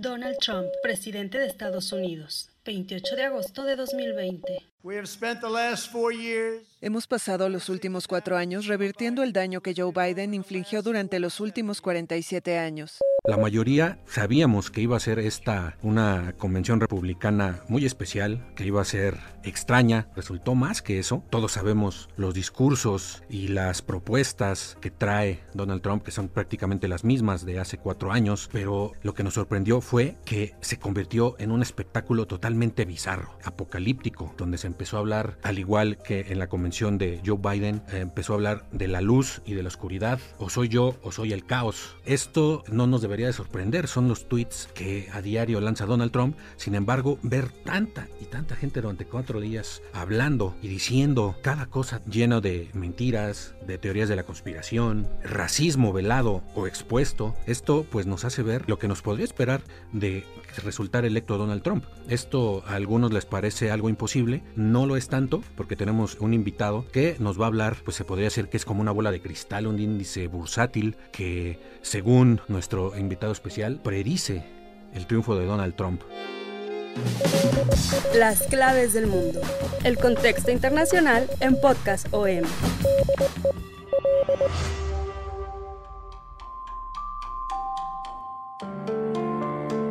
[0.00, 4.62] Donald Trump, presidente de Estados Unidos, 28 de agosto de 2020.
[6.80, 11.40] Hemos pasado los últimos cuatro años revirtiendo el daño que Joe Biden infligió durante los
[11.40, 13.00] últimos 47 años.
[13.24, 18.80] La mayoría sabíamos que iba a ser esta una convención republicana muy especial, que iba
[18.80, 20.08] a ser extraña.
[20.14, 21.24] Resultó más que eso.
[21.28, 27.04] Todos sabemos los discursos y las propuestas que trae Donald Trump, que son prácticamente las
[27.04, 31.50] mismas de hace cuatro años, pero lo que nos sorprendió fue que se convirtió en
[31.50, 36.48] un espectáculo totalmente bizarro, apocalíptico, donde se empezó a hablar, al igual que en la
[36.48, 40.20] convención de Joe Biden, eh, empezó a hablar de la luz y de la oscuridad,
[40.38, 41.96] o soy yo o soy el caos.
[42.04, 46.36] Esto no nos debería de sorprender, son los tweets que a diario lanza Donald Trump.
[46.56, 52.02] Sin embargo, ver tanta y tanta gente durante cuatro días hablando y diciendo cada cosa
[52.04, 58.26] lleno de mentiras, de teorías de la conspiración, racismo velado o expuesto, esto pues nos
[58.26, 60.24] hace ver lo que nos podría esperar de
[60.62, 61.84] resultar electo Donald Trump.
[62.08, 66.86] Esto a algunos les parece algo imposible, no lo es tanto porque tenemos un invitado
[66.92, 69.22] que nos va a hablar, pues se podría decir que es como una bola de
[69.22, 74.44] cristal, un índice bursátil que según nuestro invitado especial predice
[74.94, 76.02] el triunfo de Donald Trump.
[78.14, 79.40] Las claves del mundo.
[79.84, 82.42] El contexto internacional en Podcast OM.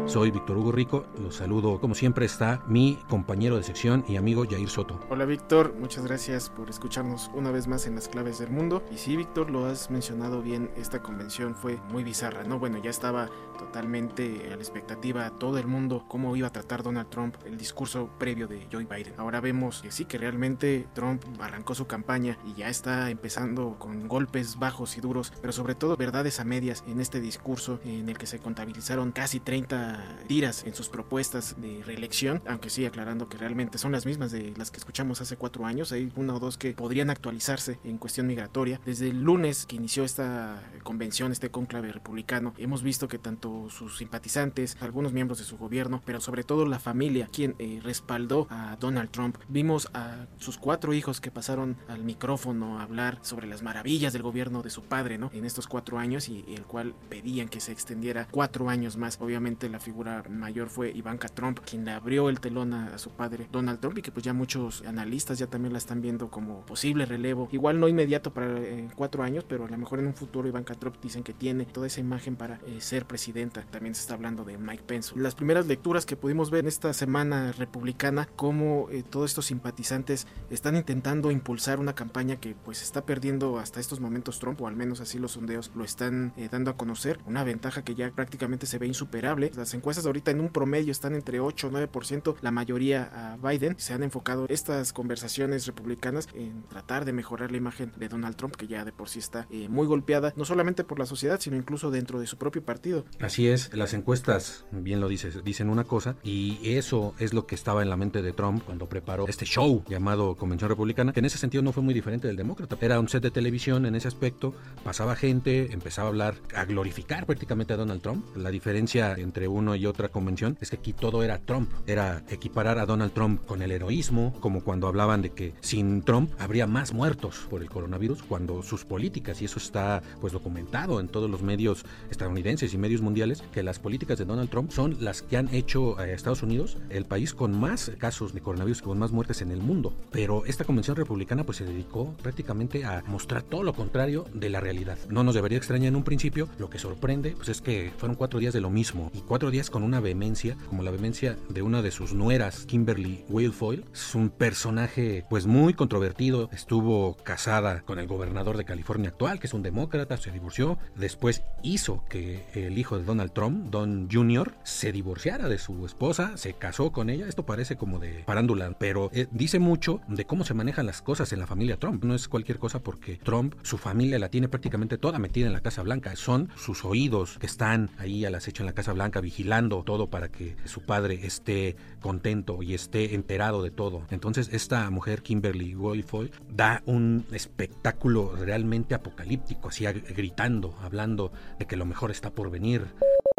[0.07, 1.81] Soy Víctor Hugo Rico, los saludo.
[1.81, 4.97] Como siempre está mi compañero de sección y amigo Jair Soto.
[5.09, 8.81] Hola Víctor, muchas gracias por escucharnos una vez más en las claves del mundo.
[8.89, 12.57] Y sí, Víctor, lo has mencionado bien, esta convención fue muy bizarra, ¿no?
[12.57, 13.29] Bueno, ya estaba
[13.59, 18.09] totalmente a la expectativa todo el mundo cómo iba a tratar Donald Trump el discurso
[18.17, 19.13] previo de Joe Biden.
[19.17, 24.07] Ahora vemos que sí, que realmente Trump arrancó su campaña y ya está empezando con
[24.07, 28.17] golpes bajos y duros, pero sobre todo verdades a medias en este discurso en el
[28.17, 29.96] que se contabilizaron casi 30
[30.27, 34.53] tiras en sus propuestas de reelección, aunque sí aclarando que realmente son las mismas de
[34.57, 38.27] las que escuchamos hace cuatro años, hay una o dos que podrían actualizarse en cuestión
[38.27, 38.79] migratoria.
[38.85, 43.97] Desde el lunes que inició esta convención, este conclave republicano, hemos visto que tanto sus
[43.97, 48.77] simpatizantes, algunos miembros de su gobierno, pero sobre todo la familia, quien eh, respaldó a
[48.79, 53.63] Donald Trump, vimos a sus cuatro hijos que pasaron al micrófono a hablar sobre las
[53.63, 55.29] maravillas del gobierno de su padre, ¿no?
[55.33, 59.17] En estos cuatro años y el cual pedían que se extendiera cuatro años más.
[59.21, 63.47] Obviamente la figura mayor fue Ivanka Trump, quien le abrió el telón a, su padre
[63.49, 67.05] Donald Trump y que pues ya muchos analistas ya también la están viendo como posible
[67.05, 67.47] relevo.
[67.53, 70.73] Igual no inmediato para eh, cuatro años, pero a lo mejor en un futuro Ivanka
[70.73, 73.61] Trump dicen que tiene toda esa imagen para eh, ser presidenta.
[73.71, 75.13] También se está hablando de Mike Pence.
[75.15, 80.27] Las primeras lecturas que pudimos ver en esta semana republicana, cómo eh, todos estos simpatizantes
[80.49, 84.75] están intentando impulsar una campaña que pues está perdiendo hasta estos momentos Trump, o al
[84.75, 87.19] menos así los sondeos lo están dando a conocer.
[87.25, 89.49] Una ventaja que ya prácticamente se ve insuperable.
[89.77, 93.75] Encuestas ahorita en un promedio están entre 8 o 9%, la mayoría a Biden.
[93.77, 98.55] Se han enfocado estas conversaciones republicanas en tratar de mejorar la imagen de Donald Trump,
[98.55, 101.55] que ya de por sí está eh, muy golpeada, no solamente por la sociedad, sino
[101.55, 103.05] incluso dentro de su propio partido.
[103.19, 107.55] Así es, las encuestas, bien lo dices, dicen una cosa, y eso es lo que
[107.55, 111.25] estaba en la mente de Trump cuando preparó este show llamado Convención Republicana, que en
[111.25, 112.77] ese sentido no fue muy diferente del demócrata.
[112.81, 117.25] Era un set de televisión en ese aspecto, pasaba gente, empezaba a hablar, a glorificar
[117.25, 118.25] prácticamente a Donald Trump.
[118.35, 122.79] La diferencia entre uno y otra convención es que aquí todo era Trump, era equiparar
[122.79, 126.93] a Donald Trump con el heroísmo, como cuando hablaban de que sin Trump habría más
[126.93, 131.41] muertos por el coronavirus, cuando sus políticas, y eso está pues documentado en todos los
[131.41, 135.53] medios estadounidenses y medios mundiales, que las políticas de Donald Trump son las que han
[135.53, 139.51] hecho a Estados Unidos el país con más casos de coronavirus, con más muertes en
[139.51, 139.93] el mundo.
[140.11, 144.61] Pero esta convención republicana pues se dedicó prácticamente a mostrar todo lo contrario de la
[144.61, 144.97] realidad.
[145.09, 148.39] No nos debería extrañar en un principio, lo que sorprende pues es que fueron cuatro
[148.39, 151.81] días de lo mismo y cuatro días con una vehemencia, como la vehemencia de una
[151.81, 153.85] de sus nueras, Kimberly Wilfoyle.
[153.91, 159.47] Es un personaje pues muy controvertido, estuvo casada con el gobernador de California actual, que
[159.47, 164.53] es un demócrata, se divorció, después hizo que el hijo de Donald Trump, Don Jr.,
[164.63, 169.09] se divorciara de su esposa, se casó con ella, esto parece como de parándula, pero
[169.11, 172.27] eh, dice mucho de cómo se manejan las cosas en la familia Trump, no es
[172.27, 176.15] cualquier cosa porque Trump, su familia la tiene prácticamente toda metida en la Casa Blanca,
[176.15, 179.46] son sus oídos que están ahí al acecho en la Casa Blanca vigilando
[179.85, 184.03] todo para que su padre esté contento y esté enterado de todo.
[184.11, 191.77] Entonces esta mujer, Kimberly Guilfoyle, da un espectáculo realmente apocalíptico, así gritando, hablando de que
[191.77, 192.85] lo mejor está por venir.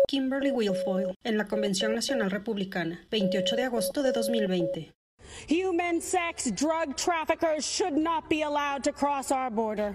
[0.08, 4.97] Kimberly Wilfoyle en la Convención Nacional Republicana, 28 de agosto de 2020.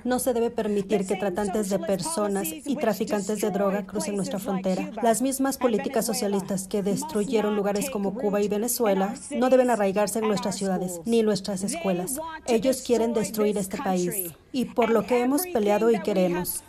[0.04, 4.92] No se debe permitir que tratantes de personas y traficantes de droga crucen nuestra frontera.
[5.02, 10.28] Las mismas políticas socialistas que destruyeron lugares como Cuba y Venezuela no deben arraigarse en
[10.28, 12.20] nuestras ciudades ni en nuestras escuelas.
[12.48, 16.64] Ellos quieren destruir este país y por lo que hemos peleado y queremos.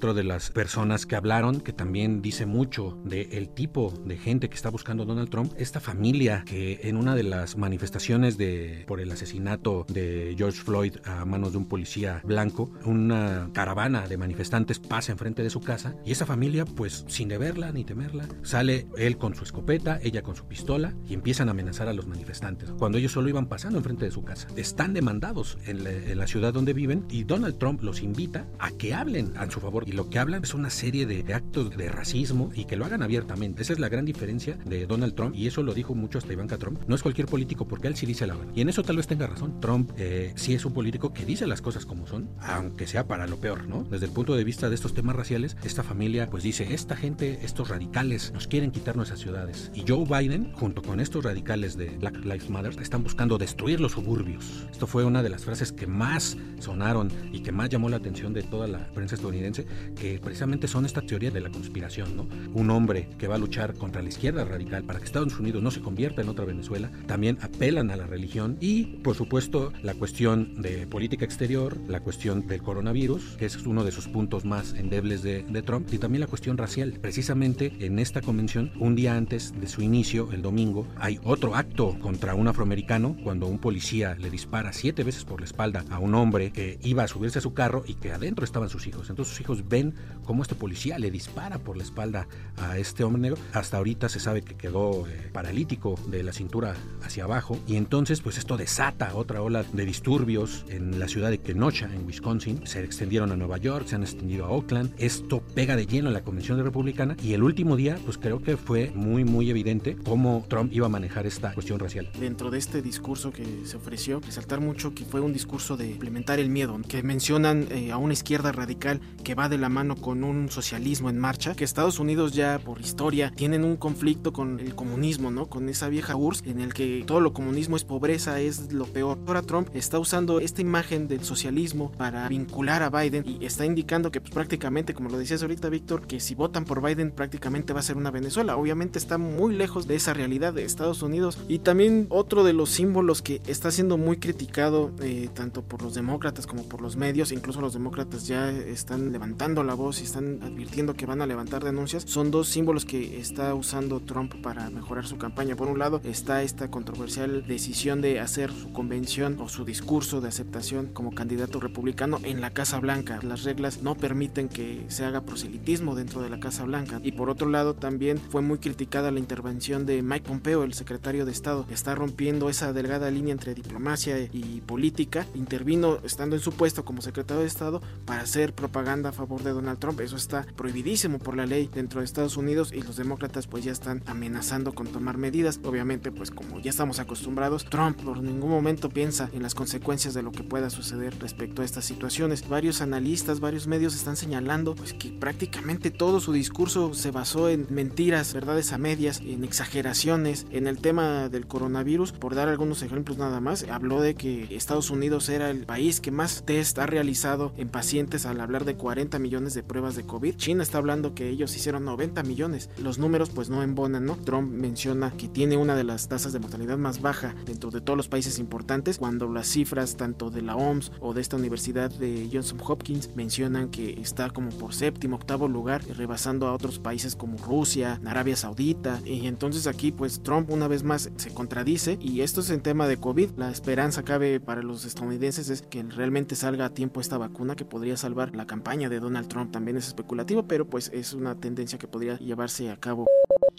[0.00, 4.54] Otro de las personas que hablaron, que también dice mucho del tipo de gente que
[4.54, 9.12] está buscando Donald Trump, esta familia que en una de las manifestaciones de, por el
[9.12, 15.12] asesinato de George Floyd a manos de un policía blanco, una caravana de manifestantes pasa
[15.12, 19.34] enfrente de su casa y esa familia, pues sin deberla ni temerla, sale él con
[19.34, 22.70] su escopeta, ella con su pistola y empiezan a amenazar a los manifestantes.
[22.70, 26.26] Cuando ellos solo iban pasando enfrente de su casa, están demandados en la, en la
[26.26, 29.92] ciudad donde viven y Donald Trump los invita a que hablen a su favor y
[29.92, 33.62] lo que hablan es una serie de actos de racismo y que lo hagan abiertamente.
[33.62, 36.58] Esa es la gran diferencia de Donald Trump y eso lo dijo mucho hasta Ivanka
[36.58, 36.80] Trump.
[36.86, 38.52] No es cualquier político porque él sí dice la verdad.
[38.54, 39.60] Y en eso tal vez tenga razón.
[39.60, 43.26] Trump eh, sí es un político que dice las cosas como son, aunque sea para
[43.26, 43.82] lo peor, ¿no?
[43.82, 47.40] Desde el punto de vista de estos temas raciales, esta familia pues dice, esta gente,
[47.42, 49.72] estos radicales nos quieren quitar nuestras ciudades.
[49.74, 53.92] Y Joe Biden, junto con estos radicales de Black Lives Matter, están buscando destruir los
[53.92, 54.68] suburbios.
[54.70, 58.32] Esto fue una de las frases que más sonaron y que más llamó la atención
[58.32, 59.66] de toda la prensa estadounidense,
[59.96, 62.28] que precisamente son esta teoría de la conspiración, ¿no?
[62.54, 65.70] Un hombre que va a luchar contra la izquierda radical para que Estados Unidos no
[65.70, 70.60] se convierta en otra Venezuela, también apelan a la religión y, por supuesto, la cuestión
[70.62, 75.22] de política exterior, la cuestión del coronavirus, que es uno de sus puntos más endebles
[75.22, 76.98] de, de Trump, y también la cuestión racial.
[77.00, 81.98] Precisamente en esta convención, un día antes de su inicio, el domingo, hay otro acto
[82.00, 86.14] contra un afroamericano cuando un policía le dispara siete veces por la espalda a un
[86.14, 89.10] hombre que iba a subirse a su carro y que adentro estaban sus hijos.
[89.10, 89.94] Entonces sus hijos ven
[90.30, 93.38] cómo este policía le dispara por la espalda a este hombre negro.
[93.52, 98.20] Hasta ahorita se sabe que quedó eh, paralítico de la cintura hacia abajo y entonces
[98.20, 102.66] pues esto desata otra ola de disturbios en la ciudad de Kenosha, en Wisconsin.
[102.66, 104.92] Se extendieron a Nueva York, se han extendido a Oakland.
[104.98, 108.56] Esto pega de lleno en la Convención Republicana y el último día pues creo que
[108.56, 112.08] fue muy muy evidente cómo Trump iba a manejar esta cuestión racial.
[112.18, 116.38] Dentro de este discurso que se ofreció, resaltar mucho que fue un discurso de implementar
[116.38, 120.24] el miedo, que mencionan eh, a una izquierda radical que va de la mano con
[120.24, 124.74] un socialismo en marcha, que Estados Unidos ya por historia tienen un conflicto con el
[124.74, 125.46] comunismo, ¿no?
[125.46, 129.18] Con esa vieja URSS en el que todo lo comunismo es pobreza, es lo peor.
[129.26, 134.10] Ahora Trump está usando esta imagen del socialismo para vincular a Biden y está indicando
[134.10, 137.80] que pues, prácticamente, como lo decías ahorita Víctor, que si votan por Biden prácticamente va
[137.80, 138.56] a ser una Venezuela.
[138.56, 142.70] Obviamente está muy lejos de esa realidad de Estados Unidos y también otro de los
[142.70, 147.32] símbolos que está siendo muy criticado eh, tanto por los demócratas como por los medios,
[147.32, 151.64] incluso los demócratas ya están levantando la voz y están advirtiendo que van a levantar
[151.64, 155.56] denuncias, son dos símbolos que está usando Trump para mejorar su campaña.
[155.56, 160.28] Por un lado está esta controversial decisión de hacer su convención o su discurso de
[160.28, 163.18] aceptación como candidato republicano en la Casa Blanca.
[163.22, 167.00] Las reglas no permiten que se haga proselitismo dentro de la Casa Blanca.
[167.02, 171.26] Y por otro lado también fue muy criticada la intervención de Mike Pompeo, el secretario
[171.26, 175.26] de Estado, está rompiendo esa delgada línea entre diplomacia y política.
[175.34, 179.78] Intervino estando en su puesto como secretario de Estado para hacer propaganda a de Donald
[179.78, 180.00] Trump.
[180.00, 183.72] Eso está prohibidísimo por la ley dentro de Estados Unidos y los demócratas pues ya
[183.72, 185.60] están amenazando con tomar medidas.
[185.64, 190.22] Obviamente pues como ya estamos acostumbrados, Trump por ningún momento piensa en las consecuencias de
[190.22, 192.48] lo que pueda suceder respecto a estas situaciones.
[192.48, 197.66] Varios analistas, varios medios están señalando pues que prácticamente todo su discurso se basó en
[197.70, 202.12] mentiras, verdades a medias, en exageraciones, en el tema del coronavirus.
[202.12, 206.10] Por dar algunos ejemplos nada más, habló de que Estados Unidos era el país que
[206.10, 210.36] más test ha realizado en pacientes al hablar de 40 millones de pruebas de COVID.
[210.36, 212.70] China está hablando que ellos hicieron 90 millones.
[212.82, 214.16] Los números pues no embonan, ¿no?
[214.16, 217.96] Trump menciona que tiene una de las tasas de mortalidad más baja dentro de todos
[217.96, 222.28] los países importantes, cuando las cifras tanto de la OMS o de esta universidad de
[222.32, 227.38] Johnson Hopkins mencionan que está como por séptimo, octavo lugar, rebasando a otros países como
[227.38, 229.00] Rusia, Arabia Saudita.
[229.04, 232.88] Y entonces aquí pues Trump una vez más se contradice y esto es en tema
[232.88, 233.30] de COVID.
[233.36, 237.64] La esperanza cabe para los estadounidenses es que realmente salga a tiempo esta vacuna que
[237.64, 239.52] podría salvar la campaña de Donald Trump.
[239.52, 243.06] También es especulativo, pero pues es una tendencia que podría llevarse a cabo.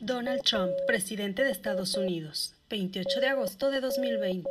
[0.01, 4.49] Donald Trump, presidente de Estados Unidos, 28 de agosto de 2020.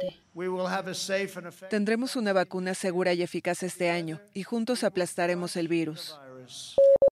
[1.69, 6.17] Tendremos una vacuna segura y eficaz este año y juntos aplastaremos el virus.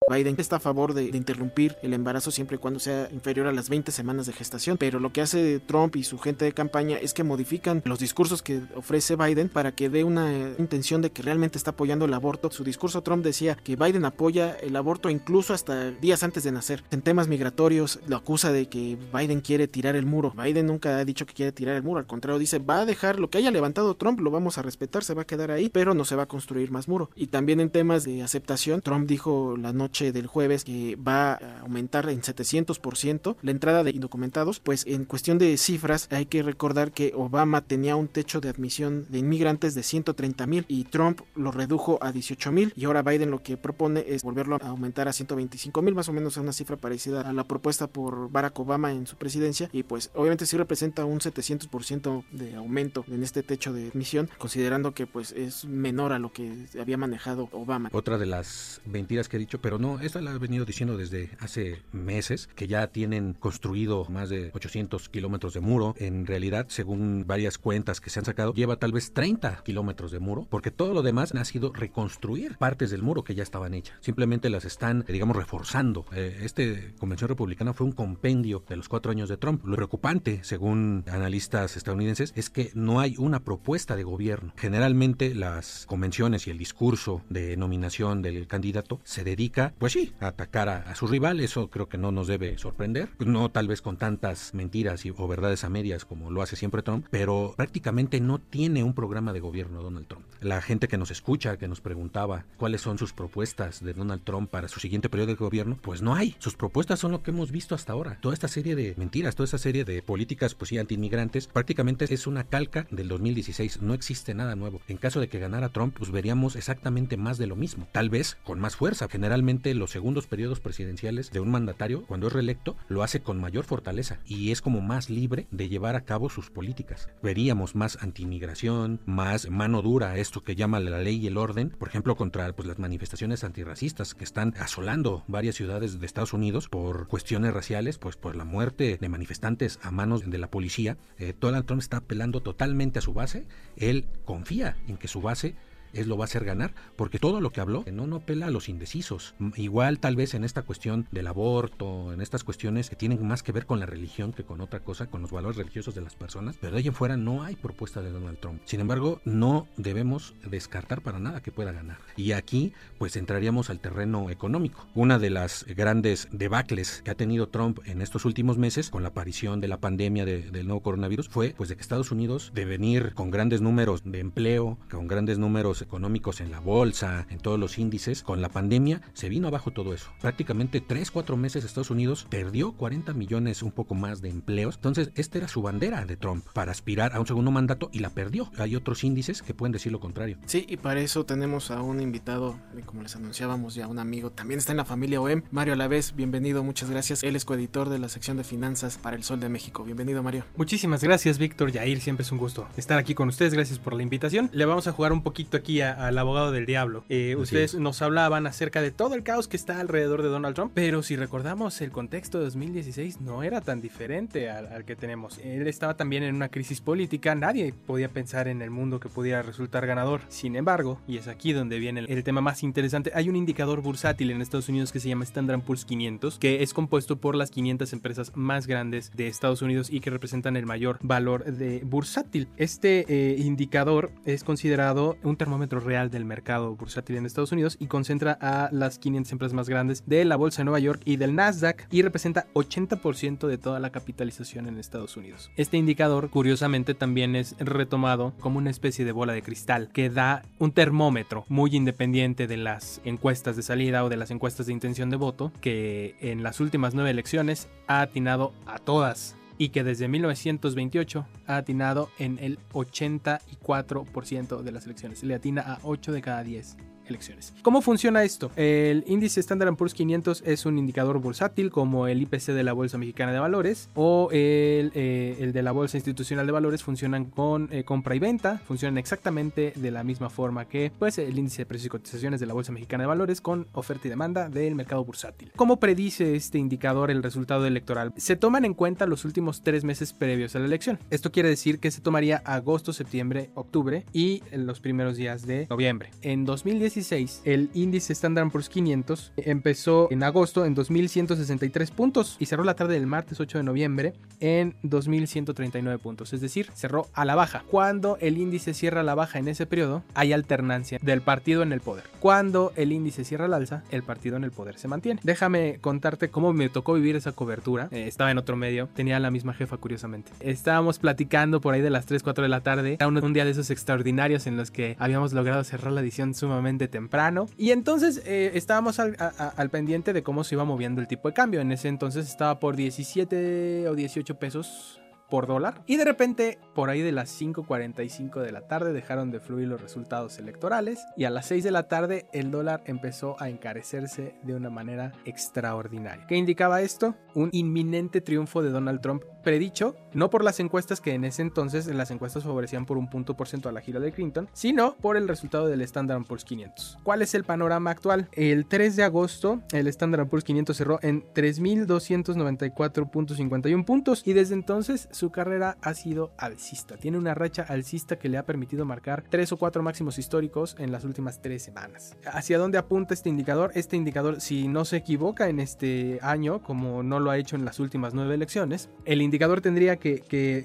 [0.08, 3.68] Biden está a favor de, interrumpir el embarazo siempre y cuando sea inferior a las
[3.68, 7.14] 20 semanas de gestación, pero lo que hace Trump y su gente de campaña es
[7.14, 11.58] que modifican los discursos que ofrece Biden para que dé una intención de que realmente
[11.58, 12.50] está apoyando el aborto.
[12.50, 16.84] Su discurso Trump decía que Biden apoya el aborto incluso hasta días antes de nacer.
[16.90, 20.32] En temas migratorios lo acusa de que Biden quiere tirar el muro.
[20.36, 23.18] Biden nunca ha dicho que quiere tirar el muro, al contrario dice va a dejar
[23.18, 25.94] lo que haya levantado Trump, lo vamos a respetar, se va a quedar ahí, pero
[25.94, 27.10] no se va a construir más muro.
[27.14, 32.08] Y también en temas de aceptación, Trump dijo la del jueves que va a aumentar
[32.08, 37.12] en 700% la entrada de indocumentados, pues en cuestión de cifras hay que recordar que
[37.14, 41.98] Obama tenía un techo de admisión de inmigrantes de 130 mil y Trump lo redujo
[42.00, 45.82] a 18 mil y ahora Biden lo que propone es volverlo a aumentar a 125
[45.82, 49.16] mil, más o menos una cifra parecida a la propuesta por Barack Obama en su
[49.16, 54.30] presidencia y pues obviamente sí representa un 700% de aumento en este techo de admisión,
[54.38, 57.88] considerando que pues es menor a lo que había manejado Obama.
[57.92, 61.30] Otra de las mentiras que he dicho, pero no esta la he venido diciendo desde
[61.40, 65.94] hace meses, que ya tienen construido más de 800 kilómetros de muro.
[65.98, 70.18] En realidad, según varias cuentas que se han sacado, lleva tal vez 30 kilómetros de
[70.18, 73.96] muro, porque todo lo demás ha sido reconstruir partes del muro que ya estaban hechas.
[74.00, 76.04] Simplemente las están, digamos, reforzando.
[76.12, 79.64] Eh, este convención republicana fue un compendio de los cuatro años de Trump.
[79.64, 84.52] Lo preocupante, según analistas estadounidenses, es que no hay una propuesta de gobierno.
[84.56, 90.68] Generalmente las convenciones y el discurso de nominación del candidato se dedica, pues sí, atacar
[90.68, 94.54] a, su rival, eso creo que no nos debe sorprender, no tal vez con tantas
[94.54, 98.84] mentiras y, o verdades a medias como lo hace siempre Trump, pero prácticamente no tiene
[98.84, 100.24] un programa de gobierno Donald Trump.
[100.40, 104.50] La gente que nos escucha, que nos preguntaba cuáles son sus propuestas de Donald Trump
[104.50, 106.36] para su siguiente periodo de gobierno, pues no hay.
[106.38, 108.18] Sus propuestas son lo que hemos visto hasta ahora.
[108.20, 112.26] Toda esta serie de mentiras, toda esta serie de políticas, pues sí, antiinmigrantes, prácticamente es
[112.26, 113.82] una calca del 2016.
[113.82, 114.80] No existe nada nuevo.
[114.88, 117.88] En caso de que ganara Trump, pues veríamos exactamente más de lo mismo.
[117.92, 119.08] Tal vez con más fuerza.
[119.08, 123.64] Generalmente los segundos periodos presidenciales de un mandatario, cuando es reelecto, lo hace con mayor
[123.64, 127.08] fortaleza y es como más libre de llevar a cabo sus políticas.
[127.22, 131.88] Veríamos más antimigración, más mano dura, esto que llama la ley y el orden, por
[131.88, 137.08] ejemplo, contra pues, las manifestaciones antirracistas que están asolando varias ciudades de Estados Unidos por
[137.08, 140.96] cuestiones raciales, pues por la muerte de manifestantes a manos de la policía.
[141.18, 143.46] Eh, Donald Trump está apelando totalmente a su base.
[143.76, 145.54] Él confía en que su base
[146.00, 148.50] es lo va a hacer ganar, porque todo lo que habló no, no pela a
[148.50, 149.34] los indecisos.
[149.56, 153.52] Igual tal vez en esta cuestión del aborto, en estas cuestiones que tienen más que
[153.52, 156.56] ver con la religión que con otra cosa, con los valores religiosos de las personas,
[156.60, 158.60] pero de ahí en fuera no hay propuesta de Donald Trump.
[158.64, 161.98] Sin embargo, no debemos descartar para nada que pueda ganar.
[162.16, 164.86] Y aquí pues entraríamos al terreno económico.
[164.94, 169.10] Una de las grandes debacles que ha tenido Trump en estos últimos meses con la
[169.10, 173.14] aparición de la pandemia del nuevo coronavirus fue pues de que Estados Unidos de venir
[173.14, 177.78] con grandes números de empleo, con grandes números económicos en la bolsa, en todos los
[177.78, 180.10] índices, con la pandemia se vino abajo todo eso.
[180.20, 184.76] Prácticamente 3, 4 meses Estados Unidos perdió 40 millones, un poco más de empleos.
[184.76, 188.10] Entonces, esta era su bandera de Trump para aspirar a un segundo mandato y la
[188.10, 188.50] perdió.
[188.58, 190.38] Hay otros índices que pueden decir lo contrario.
[190.46, 194.58] Sí, y para eso tenemos a un invitado, como les anunciábamos ya, un amigo, también
[194.58, 197.22] está en la familia OEM, Mario Alavés, bienvenido, muchas gracias.
[197.22, 199.84] Él es coeditor de la sección de finanzas para el Sol de México.
[199.84, 200.44] Bienvenido, Mario.
[200.56, 201.72] Muchísimas gracias, Víctor.
[201.72, 203.54] Yair, siempre es un gusto estar aquí con ustedes.
[203.54, 204.50] Gracias por la invitación.
[204.52, 207.04] Le vamos a jugar un poquito aquí al abogado del diablo.
[207.10, 210.72] Eh, ustedes nos hablaban acerca de todo el caos que está alrededor de Donald Trump,
[210.74, 215.38] pero si recordamos el contexto de 2016 no era tan diferente al, que tenemos.
[215.38, 219.42] Él estaba también en una crisis política, nadie podía pensar en el mundo que pudiera
[219.42, 220.22] resultar ganador.
[220.28, 224.30] Sin embargo, y es aquí donde viene el, tema más interesante, hay un indicador bursátil
[224.30, 227.92] en Estados Unidos que se llama Standard Poor's 500, que es compuesto por las 500
[227.92, 232.48] empresas más grandes de Estados Unidos y que representan el mayor valor de bursátil.
[232.56, 237.76] Este eh, indicador es considerado un termómetro termómetro real del mercado bursátil en Estados Unidos
[237.80, 241.16] y concentra a las 500 empresas más grandes de la Bolsa de Nueva York y
[241.16, 245.50] del Nasdaq y representa 80% de toda la capitalización en Estados Unidos.
[245.56, 250.42] Este indicador, curiosamente, también es retomado como una especie de bola de cristal que da
[250.60, 255.10] un termómetro muy independiente de las encuestas de salida o de las encuestas de intención
[255.10, 260.08] de voto que en las últimas nueve elecciones ha atinado a todas y que desde
[260.08, 265.22] 1928 ha atinado en el 84% de las elecciones.
[265.22, 266.76] Le atina a 8 de cada 10
[267.08, 267.52] elecciones.
[267.62, 268.50] ¿Cómo funciona esto?
[268.56, 272.98] El índice Standard Poor's 500 es un indicador bursátil como el IPC de la Bolsa
[272.98, 277.68] Mexicana de Valores o el, eh, el de la Bolsa Institucional de Valores funcionan con
[277.72, 281.66] eh, compra y venta, funcionan exactamente de la misma forma que pues, el índice de
[281.66, 285.04] precios y cotizaciones de la Bolsa Mexicana de Valores con oferta y demanda del mercado
[285.04, 285.52] bursátil.
[285.56, 288.12] ¿Cómo predice este indicador el resultado electoral?
[288.16, 290.98] Se toman en cuenta los últimos tres meses previos a la elección.
[291.10, 296.10] Esto quiere decir que se tomaría agosto, septiembre, octubre y los primeros días de noviembre.
[296.22, 296.97] En 2017
[297.44, 302.94] el índice Standard Poor's 500 empezó en agosto en 2.163 puntos y cerró la tarde
[302.94, 307.62] del martes 8 de noviembre en 2.139 puntos, es decir, cerró a la baja.
[307.70, 311.72] Cuando el índice cierra a la baja en ese periodo, hay alternancia del partido en
[311.72, 312.04] el poder.
[312.18, 315.20] Cuando el índice cierra al alza, el partido en el poder se mantiene.
[315.22, 317.88] Déjame contarte cómo me tocó vivir esa cobertura.
[317.92, 320.32] Eh, estaba en otro medio, tenía la misma jefa curiosamente.
[320.40, 322.94] Estábamos platicando por ahí de las 3, 4 de la tarde.
[322.94, 326.34] Era un, un día de esos extraordinarios en los que habíamos logrado cerrar la edición
[326.34, 327.46] sumamente temprano.
[327.56, 331.34] Y entonces eh, estábamos al, al, pendiente de cómo se iba moviendo el tipo de
[331.34, 331.60] cambio.
[331.60, 335.82] En ese entonces estaba por 17 o 18 pesos por dólar.
[335.86, 339.80] Y de repente, por ahí de las 5.45 de la tarde, dejaron de fluir los
[339.80, 341.00] resultados electorales.
[341.16, 345.12] Y a las 6 de la tarde, el dólar empezó a encarecerse de una manera
[345.24, 346.26] extraordinaria.
[346.26, 347.14] ¿Qué indicaba esto?
[347.34, 351.86] Un inminente triunfo de Donald Trump predicho, no por las encuestas que en ese entonces
[351.86, 355.16] las encuestas favorecían por un punto por ciento a la gira de Clinton, sino por
[355.16, 356.98] el resultado del Standard Poor's 500.
[357.02, 358.28] ¿Cuál es el panorama actual?
[358.32, 365.08] El 3 de agosto, el Standard Poor's 500 cerró en 3.294.51 puntos y desde entonces
[365.18, 366.96] su carrera ha sido alcista.
[366.96, 370.92] Tiene una racha alcista que le ha permitido marcar tres o cuatro máximos históricos en
[370.92, 372.16] las últimas tres semanas.
[372.24, 373.72] ¿Hacia dónde apunta este indicador?
[373.74, 377.64] Este indicador, si no se equivoca en este año, como no lo ha hecho en
[377.64, 380.22] las últimas nueve elecciones, el indicador tendría que,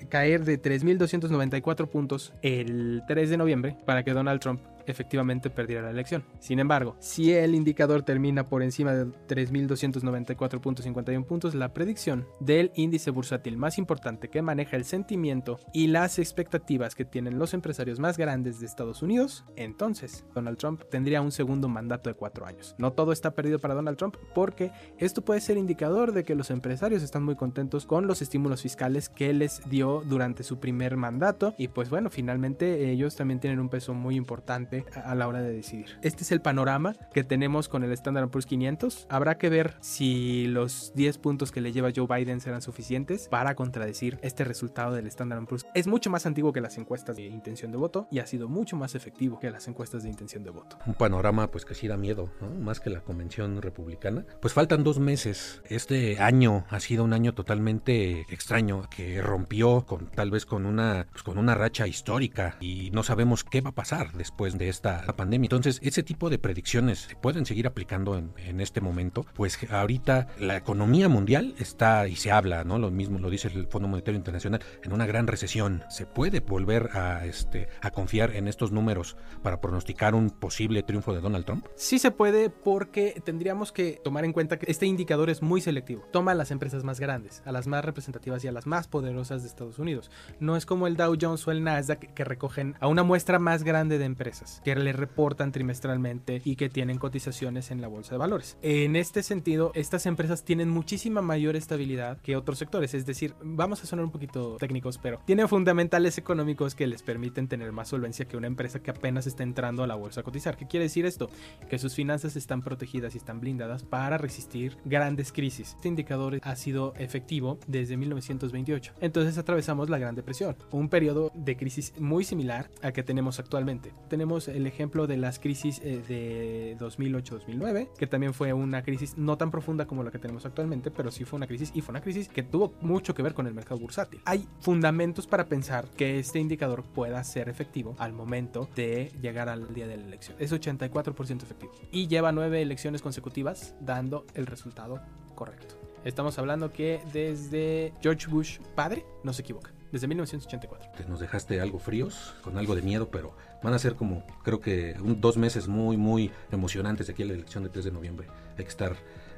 [0.10, 5.92] caer de 3.294 puntos el 3 de noviembre para que Donald Trump efectivamente perdiera la
[5.92, 6.24] elección.
[6.40, 13.12] Sin embargo, si el indicador termina por encima de 3.294.51 puntos, la predicción del índice
[13.12, 18.18] bursátil más importante que maneja el sentimiento y las expectativas que tienen los empresarios más
[18.18, 22.76] grandes de Estados Unidos, entonces Donald Trump tendría un segundo mandato de cuatro años.
[22.78, 26.52] No todo está perdido para Donald Trump porque esto puede ser indicador de que los
[26.52, 31.54] empresarios están muy contentos con los estímulos fiscales que les dio durante su primer mandato
[31.58, 34.73] y pues bueno, finalmente ellos también tienen un peso muy importante
[35.04, 35.98] a la hora de decidir.
[36.02, 39.08] Este es el panorama que tenemos con el Standard Poor's 500.
[39.10, 43.56] Habrá que ver si los 10 puntos que le lleva Joe Biden serán suficientes para
[43.56, 45.66] contradecir este resultado del Standard Poor's.
[45.74, 48.76] Es mucho más antiguo que las encuestas de intención de voto y ha sido mucho
[48.76, 50.78] más efectivo que las encuestas de intención de voto.
[50.86, 52.50] Un panorama pues que sí da miedo, ¿no?
[52.50, 54.26] más que la convención republicana.
[54.42, 55.62] Pues faltan dos meses.
[55.70, 61.08] Este año ha sido un año totalmente extraño que rompió con tal vez con una
[61.12, 65.06] pues, con una racha histórica y no sabemos qué va a pasar después de esta
[65.16, 65.48] pandemia.
[65.48, 70.28] Entonces, ese tipo de predicciones se pueden seguir aplicando en, en, este momento, pues ahorita
[70.40, 72.78] la economía mundial está, y se habla, ¿no?
[72.80, 75.84] Lo mismo lo dice el Fondo Monetario Internacional, en una gran recesión.
[75.90, 81.14] ¿Se puede volver a, este, a confiar en estos números para pronosticar un posible triunfo
[81.14, 81.68] de Donald Trump?
[81.76, 86.04] Sí se puede porque tendríamos que tomar en cuenta que este indicador es muy selectivo.
[86.12, 89.42] Toma a las empresas más grandes, a las más representativas y a las más poderosas
[89.42, 90.12] de Estados Unidos.
[90.40, 93.64] No es como el Dow Jones o el Nasdaq que recogen a una muestra más
[93.64, 98.18] grande de empresas que le reportan trimestralmente y que tienen cotizaciones en la bolsa de
[98.18, 98.58] valores.
[98.62, 103.84] En este sentido, estas empresas tienen muchísima mayor estabilidad que otros sectores, es decir, vamos
[103.84, 108.26] a sonar un poquito técnicos, pero tienen fundamentales económicos que les permiten tener más solvencia
[108.26, 110.58] que una empresa que apenas está entrando a la bolsa a cotizar.
[110.58, 111.30] ¿Qué quiere decir esto?
[111.70, 115.74] Que sus finanzas están protegidas y están blindadas para resistir grandes crisis.
[115.76, 118.94] Este indicador ha sido efectivo desde 1928.
[119.02, 123.94] Entonces atravesamos la Gran Depresión, un periodo de crisis muy similar a que tenemos actualmente.
[124.10, 129.38] Tenemos el ejemplo de las crisis eh, de 2008-2009, que también fue una crisis no
[129.38, 132.02] tan profunda como la que tenemos actualmente, pero sí fue una crisis y fue una
[132.02, 134.22] crisis que tuvo mucho que ver con el mercado bursátil.
[134.26, 139.74] Hay fundamentos para pensar que este indicador pueda ser efectivo al momento de llegar al
[139.74, 140.36] día de la elección.
[140.40, 145.02] Es 84% efectivo y lleva nueve elecciones consecutivas dando el resultado
[145.36, 145.76] correcto.
[146.04, 149.72] Estamos hablando que desde George Bush padre no se equivoca.
[149.94, 151.08] desde 1984.
[151.08, 154.96] Nos dejaste algo fríos, con algo de miedo, pero van a ser como, creo que
[155.00, 158.28] dos meses muy, muy emocionantes de aquí la elección de 3 de noviembre.
[158.58, 158.96] Hay que estar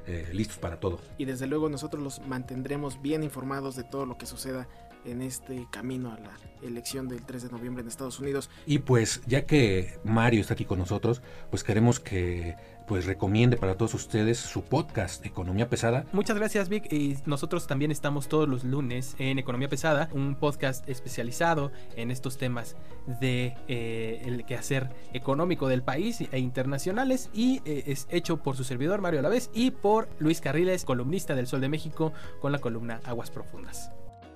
[0.07, 0.99] eh, listos para todo.
[1.17, 4.67] Y desde luego nosotros los mantendremos bien informados de todo lo que suceda
[5.05, 8.49] en este camino a la elección del 3 de noviembre en Estados Unidos.
[8.65, 12.55] Y pues ya que Mario está aquí con nosotros, pues queremos que
[12.87, 16.05] pues recomiende para todos ustedes su podcast Economía Pesada.
[16.13, 20.87] Muchas gracias Vic y nosotros también estamos todos los lunes en Economía Pesada, un podcast
[20.87, 22.75] especializado en estos temas
[23.19, 28.63] de eh, el quehacer económico del país e internacionales y eh, es hecho por su
[28.63, 33.01] servidor Mario Alavés y por Luis Carriles, columnista del Sol de México con la columna
[33.05, 33.91] Aguas Profundas.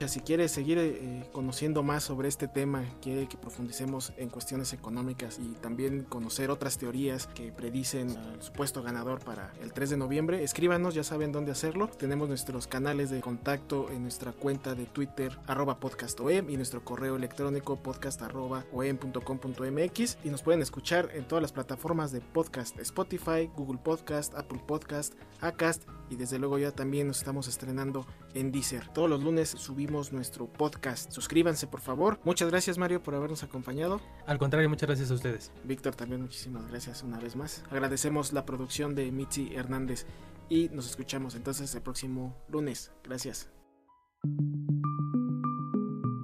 [0.08, 5.40] Si quieres seguir eh, conociendo más sobre este tema, quiere que profundicemos en cuestiones económicas
[5.40, 10.44] y también conocer otras teorías que predicen al supuesto ganador para el 3 de noviembre,
[10.44, 11.90] escríbanos, ya saben dónde hacerlo.
[11.90, 17.18] Tenemos nuestros canales de contacto en nuestra cuenta de Twitter, arroba podcastom y nuestro correo
[17.18, 23.52] electrónico podcast arroba om.com.mx y nos pueden escuchar en todas las plataformas de podcast, Spotify,
[23.56, 28.88] Google Podcast, Apple Podcast, Acast y desde luego ya también nos estamos estrenando en Deezer.
[28.90, 31.12] Todos los lunes subimos nuestro podcast.
[31.12, 32.20] Suscríbanse por favor.
[32.24, 34.02] Muchas gracias Mario por habernos acompañado.
[34.26, 35.52] Al contrario, muchas gracias a ustedes.
[35.64, 37.64] Víctor también muchísimas gracias una vez más.
[37.70, 40.06] Agradecemos la producción de Mitzi Hernández
[40.50, 42.92] y nos escuchamos entonces el próximo lunes.
[43.04, 43.50] Gracias.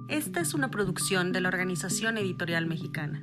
[0.08, 3.22] Esta es una producción de la Organización Editorial Mexicana.